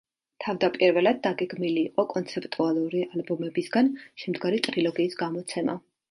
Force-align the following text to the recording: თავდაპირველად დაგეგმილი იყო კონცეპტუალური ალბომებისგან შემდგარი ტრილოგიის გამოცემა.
თავდაპირველად 0.43 1.17
დაგეგმილი 1.25 1.83
იყო 1.89 2.05
კონცეპტუალური 2.13 3.01
ალბომებისგან 3.19 3.91
შემდგარი 4.23 4.63
ტრილოგიის 4.69 5.19
გამოცემა. 5.21 5.77